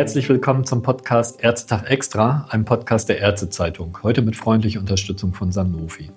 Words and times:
Herzlich 0.00 0.30
willkommen 0.30 0.64
zum 0.64 0.82
Podcast 0.82 1.44
Ärztetag 1.44 1.90
Extra, 1.90 2.46
einem 2.48 2.64
Podcast 2.64 3.10
der 3.10 3.18
Ärztezeitung. 3.18 3.98
Heute 4.02 4.22
mit 4.22 4.34
freundlicher 4.34 4.80
Unterstützung 4.80 5.34
von 5.34 5.52
Sanofi. 5.52 6.10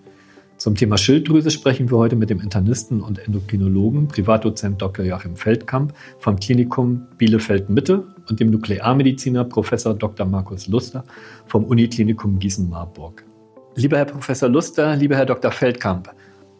Zum 0.55 0.75
Thema 0.75 0.98
Schilddrüse 0.98 1.52
sprechen 1.52 1.91
wir 1.91 1.98
heute 1.98 2.16
mit 2.16 2.30
dem 2.30 2.39
Internisten 2.39 3.02
und 3.02 3.20
Endokrinologen, 3.20 4.07
Privatdozent 4.07 4.82
Dr. 4.82 5.04
Joachim 5.04 5.36
Feldkamp 5.36 5.93
vom 6.20 6.39
Klinikum 6.39 7.07
Bielefeld-Mitte 7.18 8.07
und 8.30 8.39
dem 8.39 8.52
Nuklearmediziner 8.52 9.43
Professor 9.43 9.93
Dr. 9.93 10.25
Markus 10.25 10.68
Luster 10.68 11.04
vom 11.47 11.65
Uniklinikum 11.65 12.39
Gießen-Marburg. 12.39 13.25
Lieber 13.75 13.97
Herr 13.97 14.05
Professor 14.05 14.47
Luster, 14.47 14.95
lieber 14.95 15.18
Herr 15.18 15.25
Dr. 15.25 15.52
Feldkamp, 15.52 16.09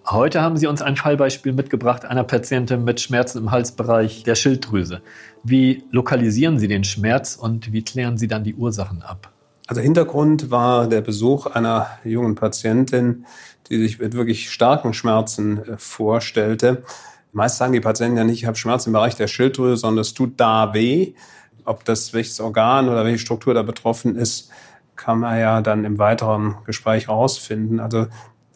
Heute 0.06 0.42
haben 0.42 0.58
Sie 0.58 0.68
uns 0.68 0.82
ein 0.82 0.98
Fallbeispiel 0.98 1.54
mitgebracht 1.54 2.04
einer 2.04 2.26
Patientin 2.26 2.84
mit 2.84 3.00
Schmerzen 3.00 3.38
im 3.38 3.52
Halsbereich 3.52 4.24
der 4.24 4.36
Schilddrüse. 4.36 5.02
Wie 5.44 5.86
lokalisieren 5.92 6.60
Sie 6.60 6.68
den 6.68 6.84
Schmerz 6.84 7.38
und 7.38 7.72
wie 7.72 7.84
klären 7.84 8.18
Sie 8.18 8.28
dann 8.28 8.44
die 8.44 8.54
Ursachen 8.54 9.02
ab? 9.02 9.32
Also 9.66 9.80
Hintergrund 9.80 10.52
war 10.52 10.88
der 10.88 11.00
Besuch 11.00 11.46
einer 11.46 11.88
jungen 12.04 12.36
Patientin, 12.36 13.26
die 13.70 13.78
sich 13.78 14.00
mit 14.00 14.14
wirklich 14.14 14.52
starken 14.52 14.94
Schmerzen 14.94 15.60
äh, 15.60 15.78
vorstellte. 15.78 16.84
Meist 17.32 17.58
sagen 17.58 17.72
die 17.72 17.80
Patienten 17.80 18.18
ja 18.18 18.26
nicht, 18.26 18.42
ich 18.42 18.46
habe 18.46 18.58
Schmerzen 18.58 18.90
im 18.90 18.94
Bereich 18.94 19.16
der 19.16 19.28
Schilddrüse, 19.28 19.78
sondern 19.78 20.02
es 20.02 20.14
tut 20.14 20.38
da 20.38 20.74
weh. 20.74 21.14
Ob 21.64 21.86
das 21.86 22.14
welches 22.14 22.42
Organ 22.42 22.90
oder 22.90 23.06
welche 23.06 23.20
Struktur 23.20 23.54
da 23.54 23.64
betroffen 23.64 24.18
ist, 24.18 24.52
kann 24.98 25.20
man 25.20 25.40
ja 25.40 25.62
dann 25.62 25.86
im 25.86 25.98
weiteren 25.98 26.58
Gespräch 26.66 27.08
rausfinden. 27.08 27.80
Also 27.80 28.08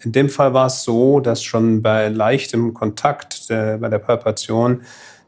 in 0.01 0.11
dem 0.11 0.29
Fall 0.29 0.53
war 0.53 0.67
es 0.67 0.83
so, 0.83 1.19
dass 1.19 1.43
schon 1.43 1.81
bei 1.81 2.09
leichtem 2.09 2.73
Kontakt 2.73 3.49
der, 3.49 3.79
bei 3.79 3.89
der 3.89 3.99
Palpation 3.99 4.81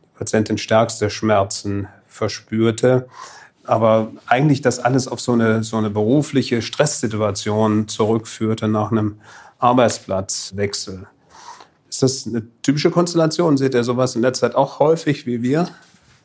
die 0.04 0.18
Patientin 0.18 0.58
stärkste 0.58 1.10
Schmerzen 1.10 1.88
verspürte. 2.08 3.08
Aber 3.64 4.12
eigentlich 4.26 4.62
das 4.62 4.80
alles 4.80 5.08
auf 5.08 5.20
so 5.20 5.34
eine, 5.34 5.64
so 5.64 5.78
eine 5.78 5.90
berufliche 5.90 6.62
Stresssituation 6.62 7.88
zurückführte 7.88 8.68
nach 8.68 8.92
einem 8.92 9.20
Arbeitsplatzwechsel. 9.60 11.08
Ist 11.90 12.04
das 12.04 12.28
eine 12.28 12.44
typische 12.62 12.92
Konstellation? 12.92 13.58
Seht 13.58 13.74
ihr 13.74 13.84
sowas 13.84 14.16
in 14.16 14.22
letzter 14.22 14.48
Zeit 14.48 14.56
auch 14.56 14.80
häufig 14.80 15.26
wie 15.26 15.42
wir? 15.42 15.70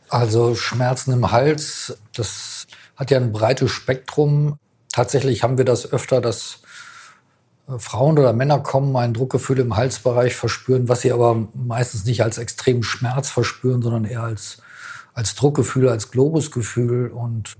Also 0.08 0.54
Schmerzen 0.54 1.12
im 1.12 1.32
Hals, 1.32 1.96
das 2.14 2.66
hat 2.96 3.10
ja 3.10 3.18
ein 3.18 3.32
breites 3.32 3.70
Spektrum. 3.70 4.58
Tatsächlich 4.92 5.42
haben 5.42 5.58
wir 5.58 5.64
das 5.64 5.90
öfter, 5.90 6.20
dass 6.20 6.60
äh, 6.62 6.63
Frauen 7.78 8.18
oder 8.18 8.32
Männer 8.32 8.58
kommen, 8.58 8.94
ein 8.96 9.14
Druckgefühl 9.14 9.58
im 9.58 9.76
Halsbereich 9.76 10.36
verspüren, 10.36 10.88
was 10.88 11.00
sie 11.00 11.12
aber 11.12 11.48
meistens 11.54 12.04
nicht 12.04 12.22
als 12.22 12.38
extremen 12.38 12.82
Schmerz 12.82 13.30
verspüren, 13.30 13.80
sondern 13.80 14.04
eher 14.04 14.22
als, 14.22 14.58
als 15.14 15.34
Druckgefühl, 15.34 15.88
als 15.88 16.10
Globusgefühl. 16.10 17.08
Und 17.08 17.56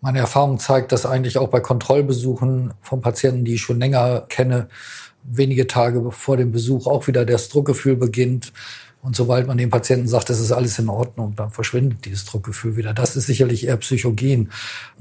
meine 0.00 0.18
Erfahrung 0.18 0.58
zeigt, 0.58 0.90
dass 0.90 1.06
eigentlich 1.06 1.38
auch 1.38 1.48
bei 1.48 1.60
Kontrollbesuchen 1.60 2.74
von 2.80 3.00
Patienten, 3.00 3.44
die 3.44 3.54
ich 3.54 3.62
schon 3.62 3.78
länger 3.78 4.22
kenne, 4.28 4.68
wenige 5.22 5.66
Tage 5.66 6.10
vor 6.10 6.36
dem 6.36 6.50
Besuch 6.50 6.86
auch 6.86 7.06
wieder 7.06 7.24
das 7.24 7.48
Druckgefühl 7.48 7.96
beginnt. 7.96 8.52
Und 9.00 9.14
sobald 9.14 9.46
man 9.46 9.58
dem 9.58 9.70
Patienten 9.70 10.08
sagt, 10.08 10.28
es 10.28 10.40
ist 10.40 10.50
alles 10.50 10.78
in 10.78 10.88
Ordnung, 10.88 11.34
dann 11.36 11.50
verschwindet 11.50 12.04
dieses 12.04 12.24
Druckgefühl 12.24 12.76
wieder. 12.76 12.92
Das 12.92 13.14
ist 13.14 13.26
sicherlich 13.26 13.66
eher 13.66 13.76
psychogen. 13.76 14.50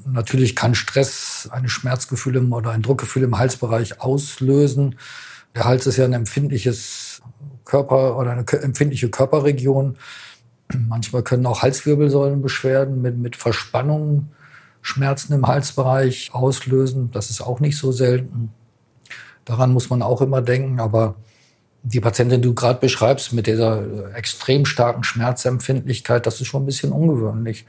Natürlich 0.06 0.56
kann 0.56 0.76
Stress 0.76 1.50
eine 1.52 1.67
Schmerzgefühl 1.67 2.36
im, 2.36 2.54
oder 2.54 2.72
ein 2.72 2.84
Druckgefühl 2.84 3.23
im 3.23 3.38
Halsbereich 3.38 4.00
auslösen. 4.00 4.95
Der 5.56 5.66
Hals 5.66 5.88
ist 5.88 5.98
ja 5.98 6.06
ein 6.06 6.14
empfindliches 6.14 7.22
Körper 7.66 8.17
oder 8.17 8.31
eine 8.31 8.45
empfindliche 8.62 9.09
Körperregion. 9.09 9.98
Manchmal 10.88 11.23
können 11.23 11.45
auch 11.45 11.64
Halswirbelsäulenbeschwerden 11.64 13.02
mit, 13.02 13.17
mit 13.17 13.36
Verspannungen 13.36 14.30
Schmerzen 14.82 15.34
im 15.34 15.48
Halsbereich 15.48 16.30
auslösen. 16.34 17.11
Das 17.11 17.30
ist 17.30 17.42
auch 17.42 17.59
nicht 17.59 17.78
so 17.78 17.92
selten. 17.92 18.54
Daran 19.44 19.73
muss 19.73 19.89
man 19.89 20.02
auch 20.02 20.22
immer 20.22 20.42
denken. 20.42 20.80
Aber 20.80 21.16
die 21.83 21.99
Patientin, 21.99 22.42
die 22.42 22.48
du 22.48 22.54
gerade 22.54 22.80
beschreibst, 22.80 23.33
mit 23.33 23.48
dieser 23.48 24.14
extrem 24.15 24.65
starken 24.65 25.04
Schmerzempfindlichkeit, 25.04 26.26
das 26.26 26.42
ist 26.42 26.48
schon 26.48 26.64
ein 26.64 26.65
bisschen 26.65 26.92
ungewöhnlich. 26.92 27.65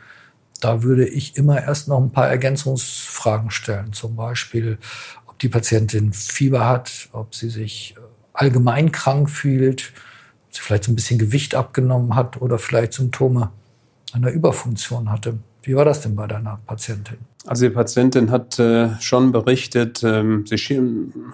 Da 0.60 0.82
würde 0.82 1.06
ich 1.06 1.36
immer 1.36 1.62
erst 1.62 1.88
noch 1.88 2.00
ein 2.00 2.10
paar 2.10 2.28
Ergänzungsfragen 2.28 3.50
stellen. 3.50 3.92
Zum 3.92 4.16
Beispiel, 4.16 4.78
ob 5.26 5.38
die 5.38 5.48
Patientin 5.48 6.12
Fieber 6.12 6.66
hat, 6.66 7.08
ob 7.12 7.34
sie 7.34 7.48
sich 7.48 7.94
äh, 7.96 8.00
allgemein 8.32 8.90
krank 8.90 9.30
fühlt, 9.30 9.92
ob 10.48 10.54
sie 10.54 10.62
vielleicht 10.62 10.84
so 10.84 10.92
ein 10.92 10.96
bisschen 10.96 11.18
Gewicht 11.18 11.54
abgenommen 11.54 12.16
hat 12.16 12.40
oder 12.42 12.58
vielleicht 12.58 12.94
Symptome 12.94 13.52
einer 14.12 14.30
Überfunktion 14.30 15.10
hatte. 15.10 15.38
Wie 15.68 15.76
war 15.76 15.84
das 15.84 16.00
denn 16.00 16.16
bei 16.16 16.26
deiner 16.26 16.58
Patientin? 16.66 17.18
Also 17.44 17.66
die 17.68 17.74
Patientin 17.74 18.30
hat 18.30 18.58
äh, 18.58 18.98
schon 19.00 19.32
berichtet, 19.32 20.02
ähm, 20.02 20.46
sie 20.46 20.56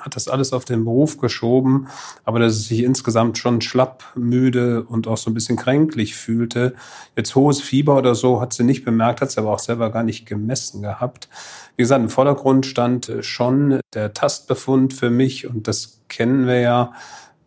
hat 0.01 0.17
das 0.17 0.27
alles 0.27 0.53
auf 0.53 0.65
den 0.65 0.85
Beruf 0.85 1.19
geschoben, 1.19 1.87
aber 2.25 2.41
dass 2.41 2.57
sie 2.57 2.75
sich 2.75 2.83
insgesamt 2.83 3.39
schon 3.39 3.61
schlapp, 3.61 4.03
müde 4.17 4.83
und 4.83 5.07
auch 5.07 5.19
so 5.19 5.31
ein 5.31 5.35
bisschen 5.35 5.57
kränklich 5.57 6.17
fühlte. 6.17 6.75
Jetzt 7.15 7.37
hohes 7.37 7.61
Fieber 7.61 7.97
oder 7.97 8.17
so 8.17 8.41
hat 8.41 8.53
sie 8.53 8.65
nicht 8.65 8.85
bemerkt, 8.85 9.21
hat 9.21 9.31
sie 9.31 9.39
aber 9.39 9.53
auch 9.53 9.61
selber 9.61 9.91
gar 9.91 10.03
nicht 10.03 10.27
gemessen 10.27 10.83
gehabt. 10.83 11.29
Wie 11.77 11.85
gesagt, 11.85 12.03
im 12.03 12.11
Vordergrund 12.11 12.67
stand 12.67 13.09
äh, 13.09 13.23
schon 13.23 13.79
der 13.95 14.15
Tastbefund 14.15 14.95
für 14.95 15.11
mich 15.11 15.47
und 15.47 15.69
das 15.69 16.01
kennen 16.09 16.49
wir 16.49 16.59
ja 16.59 16.93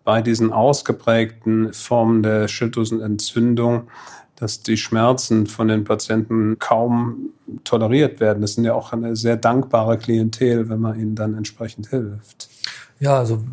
bei 0.05 0.21
diesen 0.21 0.53
ausgeprägten 0.53 1.73
Formen 1.73 2.23
der 2.23 2.47
Schilddrüsenentzündung 2.47 3.89
dass 4.37 4.61
die 4.61 4.77
Schmerzen 4.77 5.47
von 5.47 5.67
den 5.67 5.83
Patienten 5.83 6.59
kaum 6.59 7.31
toleriert 7.63 8.19
werden. 8.19 8.41
Das 8.41 8.53
sind 8.53 8.65
ja 8.65 8.73
auch 8.73 8.93
eine 8.93 9.15
sehr 9.15 9.35
dankbare 9.35 9.97
Klientel, 9.97 10.69
wenn 10.69 10.79
man 10.79 10.99
ihnen 10.99 11.15
dann 11.15 11.35
entsprechend 11.35 11.89
hilft. 11.89 12.49
Ja, 12.99 13.17
also 13.17 13.43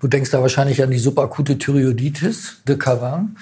du 0.00 0.08
denkst 0.08 0.30
da 0.30 0.40
wahrscheinlich 0.40 0.82
an 0.82 0.90
die 0.90 0.98
subakute 0.98 1.58
Thyreoiditis 1.58 2.62
de 2.66 2.76
Cavin. 2.76 3.36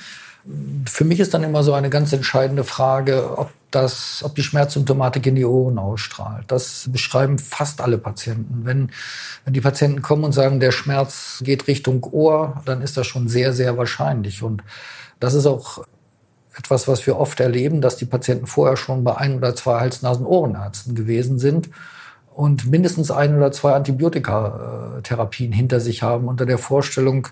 Für 0.86 1.04
mich 1.04 1.20
ist 1.20 1.32
dann 1.32 1.44
immer 1.44 1.62
so 1.62 1.72
eine 1.72 1.90
ganz 1.90 2.12
entscheidende 2.12 2.64
Frage, 2.64 3.38
ob 3.38 3.50
das, 3.70 4.22
ob 4.24 4.34
die 4.34 4.42
Schmerzsymptomatik 4.42 5.26
in 5.26 5.36
die 5.36 5.44
Ohren 5.44 5.78
ausstrahlt. 5.78 6.44
Das 6.48 6.88
beschreiben 6.92 7.38
fast 7.38 7.80
alle 7.80 7.98
Patienten. 7.98 8.64
Wenn, 8.64 8.90
wenn 9.44 9.54
die 9.54 9.60
Patienten 9.60 10.02
kommen 10.02 10.24
und 10.24 10.32
sagen, 10.32 10.60
der 10.60 10.72
Schmerz 10.72 11.40
geht 11.44 11.66
Richtung 11.66 12.04
Ohr, 12.04 12.62
dann 12.66 12.82
ist 12.82 12.96
das 12.96 13.06
schon 13.06 13.28
sehr, 13.28 13.52
sehr 13.52 13.78
wahrscheinlich. 13.78 14.42
Und 14.42 14.62
das 15.18 15.34
ist 15.34 15.46
auch 15.46 15.84
etwas, 16.56 16.88
was 16.88 17.06
wir 17.06 17.18
oft 17.18 17.40
erleben, 17.40 17.80
dass 17.80 17.96
die 17.96 18.04
Patienten 18.04 18.46
vorher 18.46 18.76
schon 18.76 19.04
bei 19.04 19.16
ein 19.16 19.36
oder 19.36 19.54
zwei 19.54 19.80
Hals-Nasen-Ohrenärzten 19.80 20.94
gewesen 20.94 21.38
sind 21.38 21.70
und 22.34 22.66
mindestens 22.70 23.10
ein 23.10 23.36
oder 23.36 23.52
zwei 23.52 23.72
Antibiotikatherapien 23.74 25.52
hinter 25.52 25.80
sich 25.80 26.02
haben 26.02 26.28
unter 26.28 26.46
der 26.46 26.58
Vorstellung, 26.58 27.28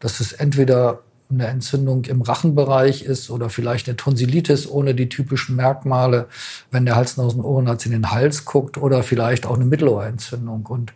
dass 0.00 0.20
es 0.20 0.32
entweder 0.32 1.00
eine 1.30 1.46
Entzündung 1.46 2.04
im 2.04 2.22
Rachenbereich 2.22 3.02
ist 3.02 3.30
oder 3.30 3.48
vielleicht 3.48 3.88
eine 3.88 3.96
Tonsillitis 3.96 4.68
ohne 4.68 4.94
die 4.94 5.08
typischen 5.08 5.56
Merkmale, 5.56 6.28
wenn 6.70 6.84
der 6.84 6.96
Hals-Nasen-Ohrenarzt 6.96 7.86
in 7.86 7.92
den 7.92 8.10
Hals 8.10 8.44
guckt 8.44 8.76
oder 8.76 9.02
vielleicht 9.02 9.46
auch 9.46 9.56
eine 9.56 9.64
Mittelohrentzündung. 9.64 10.66
Und 10.66 10.92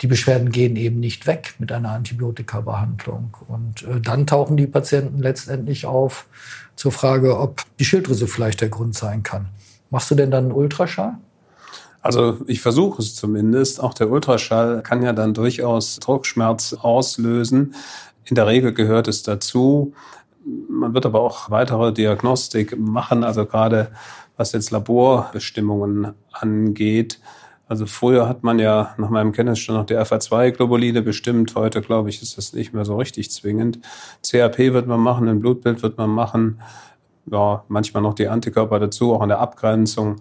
die 0.00 0.06
Beschwerden 0.06 0.50
gehen 0.50 0.76
eben 0.76 0.98
nicht 0.98 1.26
weg 1.26 1.54
mit 1.58 1.72
einer 1.72 1.90
Antibiotika-Behandlung. 1.90 3.36
Und 3.48 3.82
äh, 3.82 4.00
dann 4.00 4.26
tauchen 4.26 4.56
die 4.56 4.66
Patienten 4.66 5.18
letztendlich 5.18 5.86
auf 5.86 6.26
zur 6.76 6.92
Frage, 6.92 7.38
ob 7.38 7.62
die 7.78 7.84
Schilddrüse 7.84 8.26
vielleicht 8.26 8.62
der 8.62 8.70
Grund 8.70 8.94
sein 8.94 9.22
kann. 9.22 9.48
Machst 9.90 10.10
du 10.10 10.14
denn 10.14 10.30
dann 10.30 10.44
einen 10.44 10.52
Ultraschall? 10.52 11.18
Also 12.00 12.38
ich 12.46 12.62
versuche 12.62 13.02
es 13.02 13.14
zumindest. 13.14 13.82
Auch 13.82 13.92
der 13.92 14.10
Ultraschall 14.10 14.82
kann 14.82 15.02
ja 15.02 15.12
dann 15.12 15.34
durchaus 15.34 15.96
Druckschmerz 15.96 16.72
auslösen. 16.72 17.74
In 18.24 18.36
der 18.36 18.46
Regel 18.46 18.72
gehört 18.72 19.08
es 19.08 19.22
dazu. 19.22 19.92
Man 20.68 20.94
wird 20.94 21.04
aber 21.04 21.20
auch 21.20 21.50
weitere 21.50 21.92
Diagnostik 21.92 22.78
machen, 22.78 23.24
also 23.24 23.44
gerade 23.44 23.90
was 24.38 24.52
jetzt 24.52 24.70
Laborbestimmungen 24.70 26.14
angeht. 26.32 27.20
Also 27.70 27.86
früher 27.86 28.28
hat 28.28 28.42
man 28.42 28.58
ja 28.58 28.96
nach 28.98 29.10
meinem 29.10 29.30
Kenntnisstand 29.30 29.78
noch 29.78 29.86
die 29.86 29.94
Alpha-2-Globuline 29.94 31.02
bestimmt. 31.02 31.54
Heute, 31.54 31.80
glaube 31.82 32.08
ich, 32.08 32.20
ist 32.20 32.36
das 32.36 32.52
nicht 32.52 32.74
mehr 32.74 32.84
so 32.84 32.96
richtig 32.96 33.30
zwingend. 33.30 33.78
CRP 34.26 34.72
wird 34.72 34.88
man 34.88 34.98
machen, 34.98 35.28
ein 35.28 35.38
Blutbild 35.38 35.80
wird 35.84 35.96
man 35.96 36.10
machen. 36.10 36.60
Ja, 37.26 37.62
manchmal 37.68 38.02
noch 38.02 38.14
die 38.14 38.26
Antikörper 38.26 38.80
dazu, 38.80 39.14
auch 39.14 39.22
in 39.22 39.28
der 39.28 39.38
Abgrenzung 39.38 40.16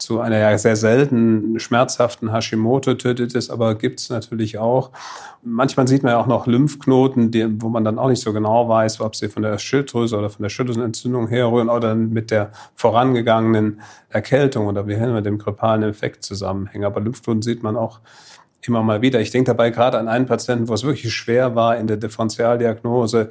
zu 0.00 0.20
einer 0.20 0.38
ja 0.38 0.56
sehr 0.56 0.76
selten 0.76 1.60
schmerzhaften 1.60 2.32
Hashimoto-Tötitis, 2.32 3.50
aber 3.50 3.74
gibt 3.74 4.00
es 4.00 4.08
natürlich 4.08 4.58
auch. 4.58 4.90
Manchmal 5.42 5.86
sieht 5.86 6.02
man 6.02 6.12
ja 6.12 6.18
auch 6.18 6.26
noch 6.26 6.46
Lymphknoten, 6.46 7.30
die, 7.30 7.46
wo 7.60 7.68
man 7.68 7.84
dann 7.84 7.98
auch 7.98 8.08
nicht 8.08 8.22
so 8.22 8.32
genau 8.32 8.68
weiß, 8.68 9.00
ob 9.00 9.14
sie 9.14 9.28
von 9.28 9.42
der 9.42 9.58
Schilddrüse 9.58 10.16
oder 10.16 10.30
von 10.30 10.42
der 10.42 10.48
Schilddrüsenentzündung 10.48 11.28
herrühren 11.28 11.68
oder 11.68 11.94
mit 11.94 12.30
der 12.30 12.50
vorangegangenen 12.74 13.80
Erkältung 14.08 14.66
oder 14.66 14.88
wie 14.88 14.96
mit 14.96 15.26
dem 15.26 15.38
grippalen 15.38 15.82
Effekt 15.82 16.24
zusammenhängen. 16.24 16.84
Aber 16.84 17.00
Lymphknoten 17.00 17.42
sieht 17.42 17.62
man 17.62 17.76
auch 17.76 18.00
immer 18.66 18.82
mal 18.82 19.02
wieder. 19.02 19.20
Ich 19.20 19.30
denke 19.30 19.48
dabei 19.48 19.70
gerade 19.70 19.98
an 19.98 20.08
einen 20.08 20.26
Patienten, 20.26 20.68
wo 20.68 20.74
es 20.74 20.84
wirklich 20.84 21.12
schwer 21.12 21.54
war 21.54 21.76
in 21.76 21.86
der 21.86 21.96
Differentialdiagnose, 21.96 23.30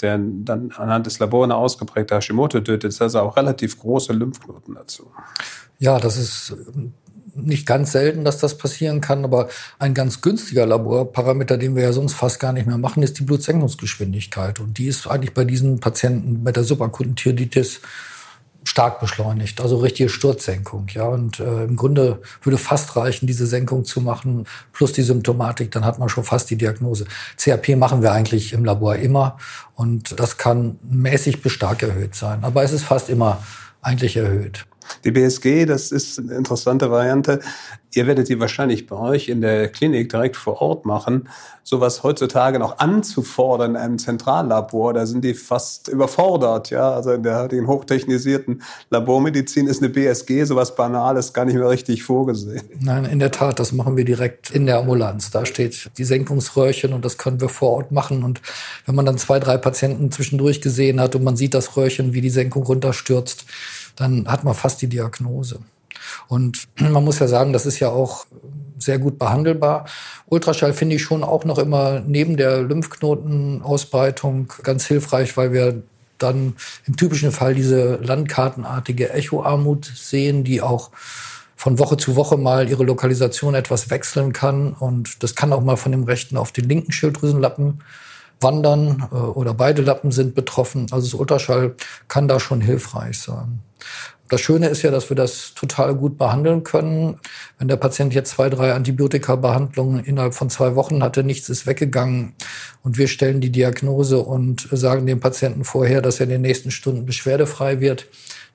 der 0.00 0.18
dann 0.18 0.72
anhand 0.76 1.06
des 1.06 1.18
Labors 1.18 1.44
eine 1.44 1.56
ausgeprägte 1.56 2.16
Hashimoto 2.16 2.60
tötet, 2.60 2.84
ist 2.84 3.02
also 3.02 3.20
auch 3.20 3.36
relativ 3.36 3.78
große 3.78 4.12
Lymphknoten 4.12 4.74
dazu. 4.74 5.10
Ja, 5.78 5.98
das 5.98 6.16
ist 6.16 6.54
nicht 7.34 7.66
ganz 7.66 7.92
selten, 7.92 8.24
dass 8.24 8.38
das 8.38 8.56
passieren 8.56 9.00
kann, 9.00 9.24
aber 9.24 9.48
ein 9.78 9.94
ganz 9.94 10.22
günstiger 10.22 10.66
Laborparameter, 10.66 11.58
den 11.58 11.76
wir 11.76 11.82
ja 11.82 11.92
sonst 11.92 12.14
fast 12.14 12.40
gar 12.40 12.52
nicht 12.52 12.66
mehr 12.66 12.78
machen, 12.78 13.02
ist 13.02 13.18
die 13.18 13.24
Blutsenkungsgeschwindigkeit. 13.24 14.58
Und 14.60 14.78
die 14.78 14.86
ist 14.86 15.06
eigentlich 15.06 15.34
bei 15.34 15.44
diesen 15.44 15.80
Patienten 15.80 16.42
mit 16.42 16.56
der 16.56 16.64
subakuten 16.64 17.14
Thyreoiditis 17.14 17.80
stark 18.66 19.00
beschleunigt, 19.00 19.60
also 19.60 19.78
richtige 19.78 20.08
Sturzsenkung. 20.08 20.88
Ja, 20.92 21.04
und 21.04 21.40
äh, 21.40 21.64
im 21.64 21.76
Grunde 21.76 22.20
würde 22.42 22.58
fast 22.58 22.96
reichen, 22.96 23.26
diese 23.26 23.46
Senkung 23.46 23.84
zu 23.84 24.00
machen, 24.00 24.46
plus 24.72 24.92
die 24.92 25.02
Symptomatik, 25.02 25.70
dann 25.70 25.84
hat 25.84 25.98
man 25.98 26.08
schon 26.08 26.24
fast 26.24 26.50
die 26.50 26.56
Diagnose. 26.56 27.06
CRP 27.36 27.76
machen 27.76 28.02
wir 28.02 28.12
eigentlich 28.12 28.52
im 28.52 28.64
Labor 28.64 28.96
immer 28.96 29.38
und 29.74 30.18
das 30.18 30.36
kann 30.36 30.78
mäßig 30.82 31.42
bis 31.42 31.52
stark 31.52 31.82
erhöht 31.82 32.14
sein, 32.14 32.42
aber 32.42 32.64
es 32.64 32.72
ist 32.72 32.84
fast 32.84 33.08
immer 33.08 33.42
eigentlich 33.82 34.16
erhöht. 34.16 34.66
Die 35.04 35.10
BSG, 35.10 35.66
das 35.66 35.92
ist 35.92 36.18
eine 36.18 36.34
interessante 36.34 36.90
Variante. 36.90 37.40
Ihr 37.96 38.06
werdet 38.06 38.28
die 38.28 38.38
wahrscheinlich 38.38 38.86
bei 38.86 38.96
euch 38.96 39.28
in 39.28 39.40
der 39.40 39.68
Klinik 39.68 40.10
direkt 40.10 40.36
vor 40.36 40.60
Ort 40.60 40.84
machen. 40.84 41.28
Sowas 41.62 42.02
heutzutage 42.02 42.58
noch 42.58 42.78
anzufordern 42.78 43.70
in 43.70 43.76
einem 43.76 43.98
Zentrallabor, 43.98 44.92
da 44.92 45.06
sind 45.06 45.24
die 45.24 45.34
fast 45.34 45.88
überfordert. 45.88 46.70
Ja, 46.70 46.92
also 46.92 47.12
in 47.12 47.22
der 47.22 47.40
heutigen 47.40 47.66
hochtechnisierten 47.66 48.62
Labormedizin 48.90 49.66
ist 49.66 49.82
eine 49.82 49.88
BSG 49.88 50.44
sowas 50.44 50.76
Banales 50.76 51.32
gar 51.32 51.46
nicht 51.46 51.56
mehr 51.56 51.70
richtig 51.70 52.02
vorgesehen. 52.02 52.62
Nein, 52.78 53.06
in 53.06 53.18
der 53.18 53.30
Tat, 53.30 53.58
das 53.58 53.72
machen 53.72 53.96
wir 53.96 54.04
direkt 54.04 54.50
in 54.50 54.66
der 54.66 54.78
Ambulanz. 54.78 55.30
Da 55.30 55.46
steht 55.46 55.90
die 55.96 56.04
Senkungsröhrchen 56.04 56.92
und 56.92 57.04
das 57.04 57.16
können 57.16 57.40
wir 57.40 57.48
vor 57.48 57.70
Ort 57.70 57.92
machen. 57.92 58.24
Und 58.24 58.42
wenn 58.84 58.94
man 58.94 59.06
dann 59.06 59.18
zwei, 59.18 59.40
drei 59.40 59.56
Patienten 59.56 60.12
zwischendurch 60.12 60.60
gesehen 60.60 61.00
hat 61.00 61.14
und 61.14 61.24
man 61.24 61.36
sieht 61.36 61.54
das 61.54 61.76
Röhrchen, 61.76 62.12
wie 62.12 62.20
die 62.20 62.30
Senkung 62.30 62.62
runterstürzt, 62.62 63.46
dann 63.96 64.28
hat 64.28 64.44
man 64.44 64.54
fast 64.54 64.80
die 64.82 64.88
Diagnose. 64.88 65.60
Und 66.28 66.68
man 66.78 67.04
muss 67.04 67.18
ja 67.18 67.28
sagen, 67.28 67.52
das 67.52 67.66
ist 67.66 67.80
ja 67.80 67.88
auch 67.88 68.26
sehr 68.78 68.98
gut 68.98 69.18
behandelbar. 69.18 69.86
Ultraschall 70.26 70.72
finde 70.72 70.96
ich 70.96 71.02
schon 71.02 71.24
auch 71.24 71.44
noch 71.44 71.58
immer 71.58 72.00
neben 72.00 72.36
der 72.36 72.62
Lymphknotenausbreitung 72.62 74.52
ganz 74.62 74.86
hilfreich, 74.86 75.36
weil 75.36 75.52
wir 75.52 75.82
dann 76.18 76.56
im 76.86 76.96
typischen 76.96 77.32
Fall 77.32 77.54
diese 77.54 77.96
landkartenartige 77.96 79.10
Echoarmut 79.10 79.90
sehen, 79.94 80.44
die 80.44 80.62
auch 80.62 80.90
von 81.56 81.78
Woche 81.78 81.96
zu 81.96 82.16
Woche 82.16 82.36
mal 82.36 82.68
ihre 82.68 82.84
Lokalisation 82.84 83.54
etwas 83.54 83.90
wechseln 83.90 84.32
kann. 84.32 84.72
Und 84.72 85.22
das 85.22 85.34
kann 85.34 85.52
auch 85.52 85.62
mal 85.62 85.76
von 85.76 85.92
dem 85.92 86.04
rechten 86.04 86.36
auf 86.36 86.52
den 86.52 86.68
linken 86.68 86.92
Schilddrüsenlappen 86.92 87.82
wandern 88.40 89.08
äh, 89.10 89.14
oder 89.14 89.54
beide 89.54 89.82
Lappen 89.82 90.12
sind 90.12 90.34
betroffen. 90.34 90.86
Also 90.90 91.06
das 91.06 91.14
Ultraschall 91.14 91.74
kann 92.08 92.28
da 92.28 92.40
schon 92.40 92.60
hilfreich 92.60 93.18
sein. 93.18 93.60
Das 94.28 94.40
Schöne 94.40 94.68
ist 94.68 94.82
ja, 94.82 94.90
dass 94.90 95.08
wir 95.08 95.14
das 95.14 95.54
total 95.54 95.94
gut 95.94 96.18
behandeln 96.18 96.64
können. 96.64 97.20
Wenn 97.58 97.68
der 97.68 97.76
Patient 97.76 98.12
jetzt 98.12 98.30
zwei, 98.30 98.50
drei 98.50 98.72
Antibiotika-Behandlungen 98.72 100.02
innerhalb 100.02 100.34
von 100.34 100.50
zwei 100.50 100.74
Wochen 100.74 101.02
hatte, 101.02 101.22
nichts 101.22 101.48
ist 101.48 101.66
weggegangen 101.66 102.34
und 102.82 102.98
wir 102.98 103.06
stellen 103.06 103.40
die 103.40 103.52
Diagnose 103.52 104.18
und 104.18 104.68
sagen 104.72 105.06
dem 105.06 105.20
Patienten 105.20 105.64
vorher, 105.64 106.02
dass 106.02 106.18
er 106.18 106.24
in 106.24 106.30
den 106.30 106.42
nächsten 106.42 106.72
Stunden 106.72 107.06
beschwerdefrei 107.06 107.80
wird, 107.80 108.08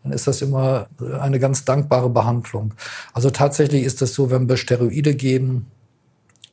dann 0.04 0.12
ist 0.12 0.28
das 0.28 0.42
immer 0.42 0.88
eine 1.20 1.40
ganz 1.40 1.64
dankbare 1.64 2.10
Behandlung. 2.10 2.74
Also 3.14 3.30
tatsächlich 3.30 3.84
ist 3.84 4.02
das 4.02 4.14
so, 4.14 4.30
wenn 4.30 4.50
wir 4.50 4.58
Steroide 4.58 5.16
geben, 5.16 5.68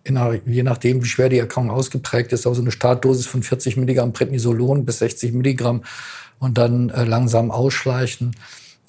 je 0.08 0.62
nachdem, 0.62 1.02
wie 1.02 1.08
schwer 1.08 1.28
die 1.28 1.38
Erkrankung 1.38 1.70
ausgeprägt 1.70 2.32
ist, 2.32 2.46
also 2.46 2.60
eine 2.60 2.70
Startdosis 2.70 3.26
von 3.26 3.42
40 3.42 3.76
Milligramm 3.76 4.12
Prednisolon 4.12 4.84
bis 4.84 4.98
60 4.98 5.32
Milligramm 5.32 5.82
und 6.38 6.58
dann 6.58 6.90
äh, 6.90 7.04
langsam 7.04 7.50
ausschleichen, 7.50 8.36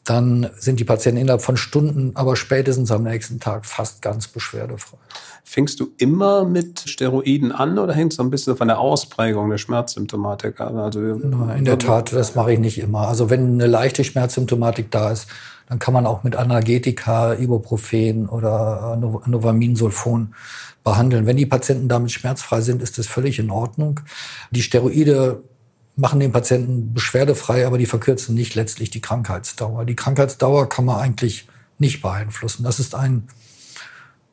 dann 0.10 0.50
sind 0.58 0.80
die 0.80 0.86
Patienten 0.86 1.22
innerhalb 1.22 1.44
von 1.44 1.56
Stunden, 1.56 2.14
aber 2.16 2.36
spätestens 2.36 2.92
am 2.92 3.04
nächsten 3.04 3.40
Tag 3.40 3.68
fast 3.68 4.02
ganz 4.02 4.28
beschwerdefrei. 4.28 4.98
Fängst 5.44 5.80
du 5.80 5.90
immer 5.98 6.46
mit 6.46 6.80
Steroiden 6.88 7.52
an 7.52 7.78
oder 7.78 7.94
hängt 7.94 8.14
es 8.14 8.18
so 8.18 8.24
ein 8.24 8.32
bisschen 8.32 8.58
von 8.58 8.68
der 8.68 8.80
Ausprägung 8.80 9.52
der 9.52 9.60
Schmerzsymptomatik 9.60 10.60
an? 10.62 10.78
Also, 10.78 11.00
in 11.00 11.64
der 11.66 11.78
Tat, 11.78 12.12
das 12.12 12.34
mache 12.34 12.54
ich 12.54 12.60
nicht 12.60 12.80
immer. 12.80 13.08
Also 13.08 13.30
wenn 13.30 13.54
eine 13.54 13.68
leichte 13.68 14.04
Schmerzsymptomatik 14.04 14.90
da 14.90 15.12
ist, 15.12 15.28
dann 15.68 15.78
kann 15.78 15.94
man 15.94 16.08
auch 16.08 16.24
mit 16.24 16.36
Analgetika, 16.36 17.36
Ibuprofen 17.36 18.28
oder 18.28 18.98
Novaminsulfon 18.98 20.34
behandeln. 20.84 21.28
Wenn 21.28 21.38
die 21.38 21.46
Patienten 21.46 21.88
damit 21.88 22.12
schmerzfrei 22.12 22.62
sind, 22.62 22.82
ist 22.82 22.98
das 22.98 23.06
völlig 23.06 23.38
in 23.38 23.52
Ordnung. 23.52 24.00
Die 24.50 24.64
Steroide 24.64 25.44
machen 26.00 26.20
den 26.20 26.32
Patienten 26.32 26.94
beschwerdefrei, 26.94 27.68
aber 27.68 27.78
die 27.78 27.86
verkürzen 27.86 28.36
nicht 28.36 28.56
letztlich 28.56 28.90
die 28.90 29.02
Krankheitsdauer. 29.02 29.86
Die 29.86 29.96
Krankheitsdauer 29.96 30.70
kann 30.70 30.86
man 30.86 31.00
eigentlich 31.00 31.48
nicht 31.78 32.02
beeinflussen. 32.02 32.64
Das 32.64 32.80
ist 32.80 32.96
ein 32.96 33.28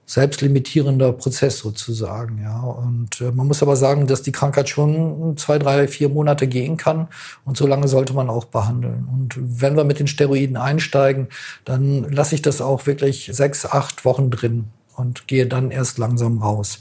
selbstlimitierender 0.07 1.13
Prozess 1.13 1.59
sozusagen, 1.59 2.41
ja. 2.41 2.61
Und 2.61 3.21
äh, 3.21 3.33
man 3.33 3.49
muss 3.49 3.63
aber 3.63 3.75
sagen, 3.75 4.07
dass 4.07 4.23
die 4.23 4.31
Krankheit 4.33 4.69
schon 4.69 5.37
zwei, 5.37 5.59
drei, 5.59 5.89
vier 5.89 6.09
Monate 6.09 6.47
gehen 6.47 6.77
kann 6.77 7.09
und 7.45 7.57
so 7.57 7.67
lange 7.67 7.89
sollte 7.89 8.13
man 8.13 8.31
auch 8.31 8.45
behandeln. 8.45 9.09
Und 9.13 9.35
wenn 9.37 9.77
wir 9.77 9.83
mit 9.83 9.99
den 9.99 10.07
Steroiden 10.07 10.57
einsteigen, 10.57 11.27
dann 11.65 12.05
lasse 12.05 12.37
ich 12.37 12.43
das 12.43 12.61
auch 12.61 12.87
wirklich 12.87 13.31
sechs, 13.33 13.67
acht 13.67 14.05
Wochen 14.05 14.31
drin 14.31 14.67
und 14.95 15.27
gehe 15.27 15.47
dann 15.47 15.73
erst 15.73 15.99
langsam 15.99 16.39
raus. 16.39 16.79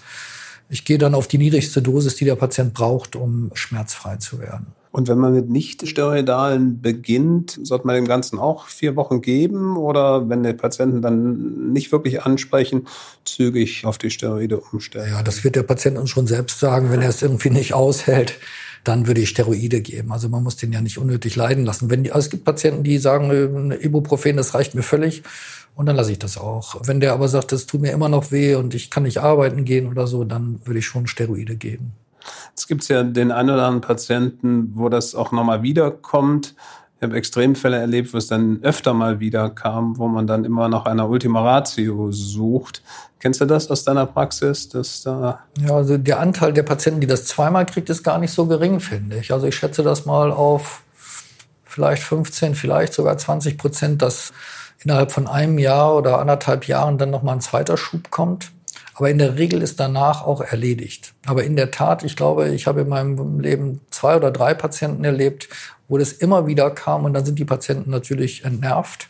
Ich 0.69 0.85
gehe 0.85 0.97
dann 0.97 1.15
auf 1.15 1.27
die 1.27 1.37
niedrigste 1.37 1.81
Dosis, 1.81 2.15
die 2.15 2.25
der 2.25 2.35
Patient 2.35 2.73
braucht, 2.73 3.15
um 3.15 3.51
schmerzfrei 3.53 4.17
zu 4.17 4.39
werden. 4.39 4.67
Und 4.91 5.09
wenn 5.09 5.17
man 5.17 5.33
mit 5.33 5.49
Nicht-Steroidalen 5.49 6.81
beginnt, 6.81 7.59
sollte 7.63 7.85
man 7.85 7.97
dem 7.97 8.07
Ganzen 8.07 8.39
auch 8.39 8.67
vier 8.67 8.95
Wochen 8.95 9.21
geben 9.21 9.75
oder 9.75 10.29
wenn 10.29 10.41
die 10.41 10.53
Patienten 10.53 11.01
dann 11.01 11.73
nicht 11.73 11.91
wirklich 11.91 12.23
ansprechen, 12.23 12.87
zügig 13.25 13.85
auf 13.85 13.97
die 13.97 14.09
Steroide 14.09 14.57
umstellen? 14.57 15.11
Ja, 15.11 15.21
das 15.21 15.43
wird 15.43 15.57
der 15.57 15.63
Patient 15.63 15.97
uns 15.97 16.09
schon 16.09 16.27
selbst 16.27 16.61
sagen, 16.61 16.91
wenn 16.91 17.01
er 17.01 17.09
es 17.09 17.21
irgendwie 17.21 17.49
nicht 17.49 17.73
aushält 17.73 18.39
dann 18.85 19.07
würde 19.07 19.21
ich 19.21 19.29
Steroide 19.29 19.81
geben. 19.81 20.11
Also 20.11 20.29
man 20.29 20.43
muss 20.43 20.55
den 20.55 20.71
ja 20.71 20.79
nicht 20.79 20.97
unnötig 20.97 21.35
leiden 21.35 21.65
lassen. 21.65 21.89
Wenn 21.89 22.03
die, 22.03 22.11
also 22.11 22.25
es 22.25 22.29
gibt 22.29 22.45
Patienten, 22.45 22.83
die 22.83 22.97
sagen, 22.97 23.71
äh, 23.71 23.75
Ibuprofen, 23.83 24.37
das 24.37 24.53
reicht 24.53 24.75
mir 24.75 24.83
völlig. 24.83 25.23
Und 25.75 25.87
dann 25.87 25.95
lasse 25.97 26.11
ich 26.11 26.19
das 26.19 26.37
auch. 26.37 26.75
Wenn 26.85 27.01
der 27.01 27.13
aber 27.13 27.27
sagt, 27.27 27.51
das 27.51 27.65
tut 27.65 27.81
mir 27.81 27.91
immer 27.91 28.07
noch 28.07 28.31
weh 28.31 28.55
und 28.55 28.73
ich 28.73 28.89
kann 28.89 29.03
nicht 29.03 29.17
arbeiten 29.17 29.65
gehen 29.65 29.89
oder 29.89 30.07
so, 30.07 30.23
dann 30.23 30.61
würde 30.63 30.79
ich 30.79 30.85
schon 30.85 31.07
Steroide 31.07 31.57
geben. 31.57 31.93
Es 32.55 32.67
gibt 32.67 32.87
ja 32.87 33.03
den 33.03 33.31
einen 33.31 33.49
oder 33.49 33.65
anderen 33.65 33.81
Patienten, 33.81 34.71
wo 34.75 34.87
das 34.87 35.15
auch 35.15 35.31
nochmal 35.31 35.63
wiederkommt. 35.63 36.55
Habe 37.05 37.17
Extremfälle 37.17 37.77
erlebt, 37.77 38.13
wo 38.13 38.17
es 38.17 38.27
dann 38.27 38.59
öfter 38.61 38.93
mal 38.93 39.19
wieder 39.19 39.49
kam, 39.49 39.97
wo 39.97 40.07
man 40.07 40.27
dann 40.27 40.45
immer 40.45 40.67
nach 40.67 40.85
einer 40.85 41.09
Ultima 41.09 41.41
Ratio 41.41 42.11
sucht. 42.11 42.81
Kennst 43.19 43.41
du 43.41 43.45
das 43.45 43.71
aus 43.71 43.83
deiner 43.83 44.05
Praxis? 44.05 44.69
Dass 44.69 45.01
da 45.03 45.39
ja, 45.57 45.75
also 45.75 45.97
der 45.97 46.19
Anteil 46.19 46.53
der 46.53 46.63
Patienten, 46.63 47.01
die 47.01 47.07
das 47.07 47.25
zweimal 47.25 47.65
kriegt, 47.65 47.89
ist 47.89 48.03
gar 48.03 48.17
nicht 48.17 48.31
so 48.31 48.45
gering, 48.45 48.79
finde 48.79 49.17
ich. 49.17 49.31
Also 49.31 49.47
ich 49.47 49.55
schätze 49.55 49.81
das 49.81 50.05
mal 50.05 50.31
auf 50.31 50.83
vielleicht 51.63 52.03
15, 52.03 52.55
vielleicht 52.55 52.93
sogar 52.93 53.17
20 53.17 53.57
Prozent, 53.57 54.01
dass 54.01 54.31
innerhalb 54.83 55.11
von 55.11 55.27
einem 55.27 55.57
Jahr 55.57 55.95
oder 55.95 56.19
anderthalb 56.19 56.67
Jahren 56.67 56.97
dann 56.97 57.09
nochmal 57.09 57.35
ein 57.35 57.41
zweiter 57.41 57.77
Schub 57.77 58.11
kommt. 58.11 58.51
Aber 58.95 59.09
in 59.09 59.17
der 59.17 59.37
Regel 59.37 59.61
ist 59.61 59.79
danach 59.79 60.25
auch 60.25 60.41
erledigt. 60.41 61.13
Aber 61.25 61.43
in 61.43 61.57
der 61.57 61.69
Tat, 61.69 62.03
ich 62.03 62.15
glaube, 62.15 62.49
ich 62.49 62.65
habe 62.65 62.81
in 62.81 62.89
meinem 62.89 63.39
Leben 63.41 63.81
zwei 63.91 64.15
oder 64.15 64.31
drei 64.31 64.53
Patienten 64.53 65.03
erlebt, 65.03 65.49
wo 65.89 65.97
das 65.97 66.13
immer 66.13 66.47
wieder 66.47 66.71
kam 66.71 67.03
und 67.03 67.13
dann 67.13 67.25
sind 67.25 67.37
die 67.37 67.45
Patienten 67.45 67.91
natürlich 67.91 68.45
entnervt. 68.45 69.09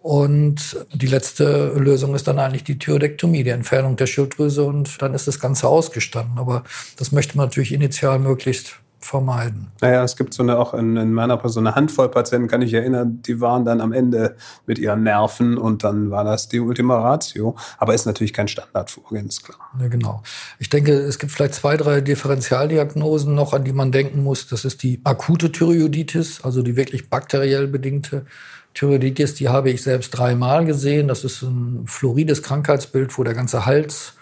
Und 0.00 0.86
die 0.92 1.06
letzte 1.06 1.72
Lösung 1.74 2.14
ist 2.14 2.28
dann 2.28 2.38
eigentlich 2.38 2.62
die 2.62 2.78
Thyroidektomie, 2.78 3.42
die 3.42 3.50
Entfernung 3.50 3.96
der 3.96 4.06
Schilddrüse 4.06 4.62
und 4.62 5.00
dann 5.02 5.14
ist 5.14 5.26
das 5.26 5.40
Ganze 5.40 5.66
ausgestanden. 5.66 6.38
Aber 6.38 6.62
das 6.96 7.10
möchte 7.10 7.36
man 7.36 7.46
natürlich 7.46 7.72
initial 7.72 8.18
möglichst 8.18 8.76
vermeiden. 9.06 9.68
Naja, 9.80 10.02
es 10.04 10.16
gibt 10.16 10.34
so 10.34 10.42
eine, 10.42 10.58
auch 10.58 10.74
in, 10.74 10.96
in 10.96 11.12
meiner 11.12 11.36
Person 11.36 11.66
eine 11.66 11.76
Handvoll 11.76 12.08
Patienten, 12.10 12.48
kann 12.48 12.62
ich 12.62 12.74
erinnern, 12.74 13.22
die 13.22 13.40
waren 13.40 13.64
dann 13.64 13.80
am 13.80 13.92
Ende 13.92 14.36
mit 14.66 14.78
ihren 14.78 15.02
Nerven 15.02 15.56
und 15.56 15.84
dann 15.84 16.10
war 16.10 16.24
das 16.24 16.48
die 16.48 16.60
Ultima 16.60 16.98
Ratio. 16.98 17.56
Aber 17.78 17.94
ist 17.94 18.06
natürlich 18.06 18.32
kein 18.32 18.48
Standardvorgehen, 18.48 19.26
ist 19.28 19.44
klar. 19.44 19.58
Ja, 19.80 19.88
genau. 19.88 20.22
Ich 20.58 20.68
denke, 20.68 20.92
es 20.92 21.18
gibt 21.18 21.32
vielleicht 21.32 21.54
zwei, 21.54 21.76
drei 21.76 22.00
Differentialdiagnosen 22.00 23.34
noch, 23.34 23.52
an 23.52 23.64
die 23.64 23.72
man 23.72 23.92
denken 23.92 24.22
muss. 24.22 24.48
Das 24.48 24.64
ist 24.64 24.82
die 24.82 25.00
akute 25.04 25.52
Thyreoiditis, 25.52 26.44
also 26.44 26.62
die 26.62 26.76
wirklich 26.76 27.08
bakteriell 27.08 27.68
bedingte 27.68 28.26
Thyreoiditis. 28.74 29.34
Die 29.34 29.48
habe 29.48 29.70
ich 29.70 29.82
selbst 29.82 30.10
dreimal 30.10 30.64
gesehen. 30.64 31.08
Das 31.08 31.24
ist 31.24 31.42
ein 31.42 31.84
florides 31.86 32.42
Krankheitsbild, 32.42 33.16
wo 33.16 33.24
der 33.24 33.34
ganze 33.34 33.66
Hals 33.66 34.14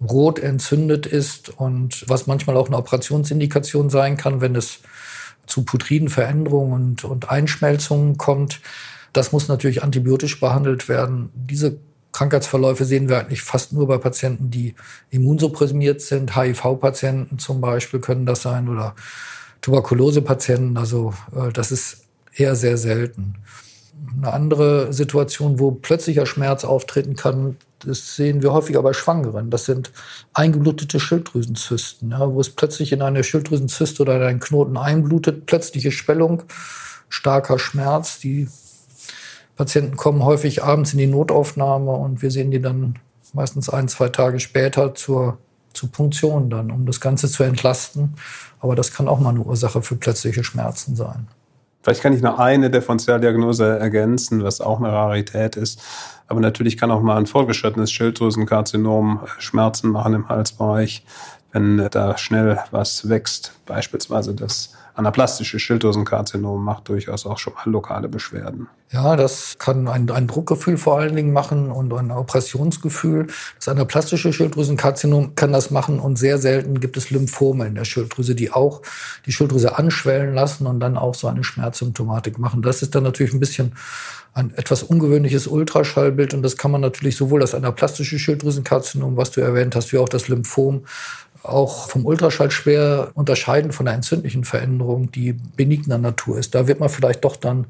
rot 0.00 0.38
entzündet 0.38 1.06
ist 1.06 1.50
und 1.50 2.08
was 2.08 2.26
manchmal 2.26 2.56
auch 2.56 2.68
eine 2.68 2.78
Operationsindikation 2.78 3.90
sein 3.90 4.16
kann, 4.16 4.40
wenn 4.40 4.56
es 4.56 4.80
zu 5.46 5.64
putriden 5.64 6.08
Veränderungen 6.08 6.72
und, 6.72 7.04
und 7.04 7.30
Einschmelzungen 7.30 8.16
kommt. 8.16 8.60
Das 9.12 9.32
muss 9.32 9.48
natürlich 9.48 9.82
antibiotisch 9.82 10.40
behandelt 10.40 10.88
werden. 10.88 11.30
Diese 11.34 11.78
Krankheitsverläufe 12.12 12.84
sehen 12.84 13.08
wir 13.08 13.18
eigentlich 13.18 13.42
fast 13.42 13.72
nur 13.72 13.86
bei 13.86 13.98
Patienten, 13.98 14.50
die 14.50 14.74
immunsupprimiert 15.10 16.00
sind. 16.00 16.36
HIV-Patienten 16.36 17.38
zum 17.38 17.60
Beispiel 17.60 18.00
können 18.00 18.26
das 18.26 18.42
sein 18.42 18.68
oder 18.68 18.94
Tuberkulosepatienten. 19.60 20.76
Also 20.76 21.14
äh, 21.34 21.52
das 21.52 21.72
ist 21.72 22.04
eher 22.34 22.56
sehr 22.56 22.78
selten. 22.78 23.36
Eine 24.16 24.32
andere 24.32 24.92
Situation, 24.92 25.58
wo 25.58 25.72
plötzlicher 25.72 26.26
Schmerz 26.26 26.64
auftreten 26.64 27.16
kann, 27.16 27.56
das 27.80 28.16
sehen 28.16 28.42
wir 28.42 28.52
häufiger 28.52 28.82
bei 28.82 28.92
Schwangeren. 28.92 29.50
Das 29.50 29.64
sind 29.64 29.90
eingeblutete 30.34 31.00
Schilddrüsenzysten, 31.00 32.10
ja, 32.10 32.32
wo 32.32 32.40
es 32.40 32.50
plötzlich 32.50 32.92
in 32.92 33.02
eine 33.02 33.24
Schilddrüsenzyste 33.24 34.02
oder 34.02 34.16
in 34.16 34.22
einen 34.22 34.40
Knoten 34.40 34.76
einblutet, 34.76 35.46
plötzliche 35.46 35.92
Schwellung, 35.92 36.42
starker 37.08 37.58
Schmerz. 37.58 38.18
Die 38.20 38.48
Patienten 39.56 39.96
kommen 39.96 40.24
häufig 40.24 40.62
abends 40.62 40.92
in 40.92 40.98
die 40.98 41.06
Notaufnahme 41.06 41.92
und 41.92 42.22
wir 42.22 42.30
sehen 42.30 42.50
die 42.50 42.60
dann 42.60 42.98
meistens 43.32 43.68
ein, 43.68 43.88
zwei 43.88 44.08
Tage 44.08 44.40
später 44.40 44.94
zur, 44.94 45.38
zur 45.72 45.90
Punktion 45.90 46.50
dann, 46.50 46.70
um 46.70 46.86
das 46.86 47.00
Ganze 47.00 47.28
zu 47.28 47.42
entlasten. 47.42 48.14
Aber 48.60 48.76
das 48.76 48.92
kann 48.92 49.08
auch 49.08 49.20
mal 49.20 49.30
eine 49.30 49.40
Ursache 49.40 49.82
für 49.82 49.96
plötzliche 49.96 50.44
Schmerzen 50.44 50.96
sein. 50.96 51.28
Vielleicht 51.82 52.02
kann 52.02 52.12
ich 52.12 52.22
noch 52.22 52.38
eine 52.38 52.70
Differentialdiagnose 52.70 53.78
ergänzen, 53.78 54.44
was 54.44 54.60
auch 54.60 54.78
eine 54.78 54.92
Rarität 54.92 55.56
ist. 55.56 55.80
Aber 56.28 56.40
natürlich 56.40 56.76
kann 56.76 56.90
auch 56.90 57.00
mal 57.00 57.16
ein 57.16 57.26
fortgeschrittenes 57.26 57.90
Schilddrüsenkarzinom 57.90 59.20
Schmerzen 59.38 59.90
machen 59.90 60.14
im 60.14 60.28
Halsbereich, 60.28 61.04
wenn 61.52 61.88
da 61.90 62.18
schnell 62.18 62.58
was 62.70 63.08
wächst. 63.08 63.54
Beispielsweise 63.66 64.34
das 64.34 64.74
anaplastische 64.94 65.58
Schilddrüsenkarzinom 65.58 66.62
macht 66.64 66.88
durchaus 66.88 67.26
auch 67.26 67.38
schon 67.38 67.54
mal 67.54 67.70
lokale 67.70 68.08
Beschwerden. 68.08 68.68
Ja, 68.92 69.14
das 69.14 69.56
kann 69.58 69.86
ein, 69.86 70.10
ein 70.10 70.26
Druckgefühl 70.26 70.76
vor 70.76 70.98
allen 70.98 71.14
Dingen 71.14 71.32
machen 71.32 71.70
und 71.70 71.92
ein 71.92 72.10
Oppressionsgefühl. 72.10 73.28
Das 73.56 73.68
anaplastische 73.68 74.32
Schilddrüsenkarzinom 74.32 75.36
kann 75.36 75.52
das 75.52 75.70
machen 75.70 76.00
und 76.00 76.18
sehr 76.18 76.38
selten 76.38 76.80
gibt 76.80 76.96
es 76.96 77.10
Lymphome 77.10 77.66
in 77.66 77.76
der 77.76 77.84
Schilddrüse, 77.84 78.34
die 78.34 78.52
auch 78.52 78.82
die 79.26 79.32
Schilddrüse 79.32 79.78
anschwellen 79.78 80.34
lassen 80.34 80.66
und 80.66 80.80
dann 80.80 80.96
auch 80.96 81.14
so 81.14 81.28
eine 81.28 81.44
Schmerzsymptomatik 81.44 82.38
machen. 82.38 82.62
Das 82.62 82.82
ist 82.82 82.94
dann 82.94 83.04
natürlich 83.04 83.32
ein 83.32 83.40
bisschen 83.40 83.74
ein 84.32 84.52
etwas 84.56 84.82
ungewöhnliches 84.82 85.46
Ultraschallbild 85.46 86.34
und 86.34 86.42
das 86.42 86.56
kann 86.56 86.70
man 86.70 86.80
natürlich 86.80 87.16
sowohl 87.16 87.40
das 87.40 87.54
anaplastische 87.54 88.18
Schilddrüsenkarzinom, 88.18 89.16
was 89.16 89.30
du 89.30 89.40
erwähnt 89.40 89.74
hast, 89.74 89.92
wie 89.92 89.98
auch 89.98 90.08
das 90.08 90.28
Lymphom 90.28 90.84
auch 91.42 91.88
vom 91.88 92.04
Ultraschall 92.04 92.50
schwer 92.50 93.10
unterscheiden 93.14 93.72
von 93.72 93.86
der 93.86 93.94
entzündlichen 93.94 94.44
Veränderung, 94.44 94.79
die 95.14 95.32
benigner 95.32 95.98
Natur 95.98 96.38
ist. 96.38 96.54
Da 96.54 96.66
wird 96.66 96.80
man 96.80 96.88
vielleicht 96.88 97.24
doch 97.24 97.36
dann 97.36 97.66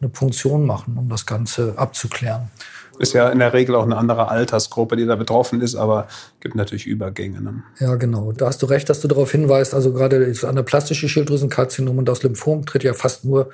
eine 0.00 0.08
Punktion 0.08 0.66
machen, 0.66 0.96
um 0.98 1.08
das 1.08 1.26
Ganze 1.26 1.74
abzuklären. 1.76 2.50
Ist 2.98 3.14
ja 3.14 3.28
in 3.30 3.38
der 3.38 3.52
Regel 3.52 3.74
auch 3.74 3.84
eine 3.84 3.96
andere 3.96 4.28
Altersgruppe, 4.28 4.96
die 4.96 5.06
da 5.06 5.16
betroffen 5.16 5.60
ist, 5.60 5.74
aber 5.74 6.08
gibt 6.40 6.54
natürlich 6.54 6.86
Übergänge. 6.86 7.40
Ne? 7.40 7.62
Ja, 7.78 7.94
genau. 7.94 8.32
Da 8.32 8.46
hast 8.46 8.62
du 8.62 8.66
recht, 8.66 8.88
dass 8.90 9.00
du 9.00 9.08
darauf 9.08 9.30
hinweist. 9.30 9.74
Also 9.74 9.92
gerade 9.92 10.26
das 10.26 10.44
anaplastische 10.44 11.08
Schilddrüsenkarzinom 11.08 11.98
und 11.98 12.06
das 12.06 12.22
Lymphom 12.22 12.66
tritt 12.66 12.84
ja 12.84 12.92
fast 12.92 13.24
nur 13.24 13.50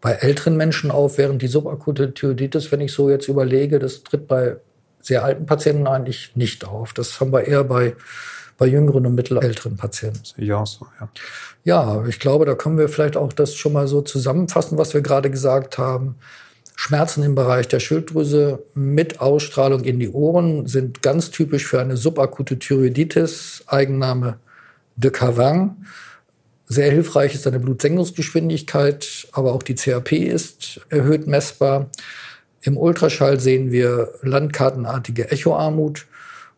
bei 0.00 0.12
älteren 0.12 0.56
Menschen 0.56 0.90
auf, 0.90 1.18
während 1.18 1.42
die 1.42 1.46
subakute 1.46 2.14
Thyroiditis, 2.14 2.72
wenn 2.72 2.80
ich 2.80 2.92
so 2.92 3.10
jetzt 3.10 3.28
überlege, 3.28 3.78
das 3.78 4.02
tritt 4.02 4.26
bei 4.26 4.56
sehr 5.00 5.24
alten 5.24 5.46
Patienten 5.46 5.86
eigentlich 5.86 6.32
nicht 6.34 6.66
auf. 6.66 6.92
Das 6.92 7.20
haben 7.20 7.32
wir 7.32 7.44
eher 7.44 7.64
bei 7.64 7.94
bei 8.60 8.66
jüngeren 8.66 9.06
und 9.06 9.14
mittelälteren 9.14 9.78
Patienten. 9.78 10.20
Auch 10.52 10.66
so, 10.66 10.86
ja. 11.00 11.08
Ja, 11.64 12.04
ich 12.06 12.20
glaube, 12.20 12.44
da 12.44 12.54
können 12.54 12.76
wir 12.76 12.90
vielleicht 12.90 13.16
auch 13.16 13.32
das 13.32 13.54
schon 13.54 13.72
mal 13.72 13.88
so 13.88 14.02
zusammenfassen, 14.02 14.76
was 14.76 14.92
wir 14.92 15.00
gerade 15.00 15.30
gesagt 15.30 15.78
haben. 15.78 16.16
Schmerzen 16.76 17.22
im 17.22 17.34
Bereich 17.34 17.68
der 17.68 17.80
Schilddrüse 17.80 18.62
mit 18.74 19.18
Ausstrahlung 19.20 19.82
in 19.84 19.98
die 19.98 20.10
Ohren 20.10 20.66
sind 20.66 21.00
ganz 21.00 21.30
typisch 21.30 21.66
für 21.66 21.80
eine 21.80 21.96
subakute 21.96 22.58
Thyroiditis, 22.58 23.64
Eigenname 23.66 24.36
de 24.94 25.10
Cavang. 25.10 25.86
Sehr 26.66 26.90
hilfreich 26.90 27.34
ist 27.34 27.46
eine 27.46 27.60
Blutsenkungsgeschwindigkeit, 27.60 29.26
aber 29.32 29.54
auch 29.54 29.62
die 29.62 29.74
CAP 29.74 30.12
ist 30.12 30.82
erhöht 30.90 31.26
messbar. 31.26 31.90
Im 32.60 32.76
Ultraschall 32.76 33.40
sehen 33.40 33.72
wir 33.72 34.12
landkartenartige 34.20 35.30
Echoarmut. 35.30 36.04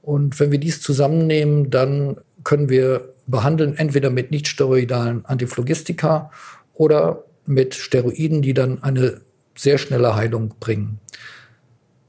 Und 0.02 0.38
wenn 0.40 0.50
wir 0.50 0.58
dies 0.58 0.82
zusammennehmen, 0.82 1.70
dann 1.70 2.16
können 2.44 2.68
wir 2.68 3.12
behandeln 3.26 3.76
entweder 3.78 4.10
mit 4.10 4.30
nichtsteroidalen 4.30 5.24
Antiphlogistika 5.24 6.30
oder 6.74 7.24
mit 7.46 7.74
Steroiden, 7.74 8.42
die 8.42 8.52
dann 8.52 8.82
eine 8.82 9.20
sehr 9.54 9.78
schnelle 9.78 10.14
Heilung 10.16 10.54
bringen. 10.60 10.98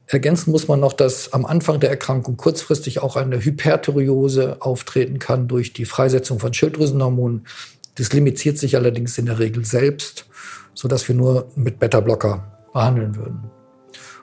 Ergänzen 0.07 0.51
muss 0.51 0.67
man 0.67 0.79
noch, 0.79 0.93
dass 0.93 1.33
am 1.33 1.45
Anfang 1.45 1.79
der 1.79 1.89
Erkrankung 1.89 2.37
kurzfristig 2.37 2.99
auch 2.99 3.15
eine 3.15 3.43
Hyperthyreose 3.43 4.57
auftreten 4.61 5.19
kann 5.19 5.47
durch 5.47 5.73
die 5.73 5.85
Freisetzung 5.85 6.39
von 6.39 6.53
Schilddrüsenhormonen. 6.53 7.47
Das 7.95 8.11
limitiert 8.13 8.57
sich 8.57 8.75
allerdings 8.75 9.17
in 9.17 9.25
der 9.25 9.39
Regel 9.39 9.65
selbst, 9.65 10.25
sodass 10.73 11.07
wir 11.07 11.15
nur 11.15 11.47
mit 11.55 11.79
Beta-Blocker 11.79 12.67
behandeln 12.73 13.15
würden. 13.15 13.51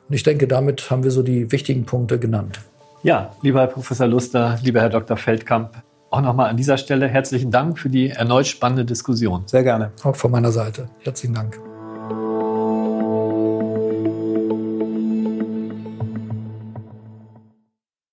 Und 0.08 0.14
ich 0.14 0.22
denke, 0.22 0.46
damit 0.48 0.90
haben 0.90 1.04
wir 1.04 1.10
so 1.10 1.22
die 1.22 1.50
wichtigen 1.50 1.86
Punkte 1.86 2.18
genannt. 2.18 2.60
Ja, 3.02 3.30
lieber 3.40 3.60
Herr 3.60 3.66
Professor 3.68 4.06
Luster, 4.06 4.58
lieber 4.62 4.80
Herr 4.80 4.90
Dr. 4.90 5.16
Feldkamp, 5.16 5.82
auch 6.10 6.20
nochmal 6.20 6.50
an 6.50 6.56
dieser 6.56 6.76
Stelle 6.76 7.08
herzlichen 7.08 7.50
Dank 7.50 7.78
für 7.78 7.88
die 7.88 8.10
erneut 8.10 8.46
spannende 8.46 8.84
Diskussion. 8.84 9.44
Sehr 9.46 9.62
gerne. 9.62 9.92
Auch 10.02 10.16
von 10.16 10.30
meiner 10.30 10.52
Seite. 10.52 10.90
Herzlichen 11.00 11.34
Dank. 11.34 11.69